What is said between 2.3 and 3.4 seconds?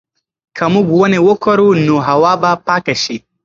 به پاکه شي.